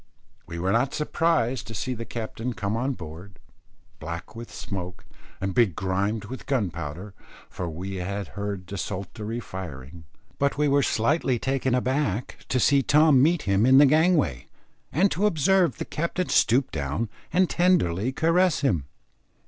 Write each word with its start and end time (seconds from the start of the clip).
We 0.47 0.57
were 0.57 0.71
not 0.71 0.95
surprised 0.95 1.67
to 1.67 1.75
see 1.75 1.93
the 1.93 2.05
captain 2.05 2.53
come 2.55 2.75
on 2.75 2.93
board, 2.93 3.37
black 3.99 4.35
with 4.35 4.51
smoke 4.51 5.05
and 5.39 5.53
begrimed 5.53 6.25
with 6.25 6.47
gunpowder, 6.47 7.13
for 7.51 7.69
we 7.69 7.97
had 7.97 8.29
heard 8.29 8.65
desultory 8.65 9.39
firing, 9.39 10.05
but 10.39 10.57
we 10.57 10.67
were 10.67 10.81
slightly 10.81 11.37
taken 11.37 11.75
aback 11.75 12.47
to 12.49 12.59
see 12.59 12.81
Tom 12.81 13.21
meet 13.21 13.43
him 13.43 13.63
in 13.63 13.77
the 13.77 13.85
gangway, 13.85 14.47
and 14.91 15.11
to 15.11 15.27
observe 15.27 15.77
the 15.77 15.85
captain 15.85 16.29
stoop 16.29 16.71
down 16.71 17.07
and 17.31 17.47
tenderly 17.47 18.11
caress 18.11 18.61
him. 18.61 18.85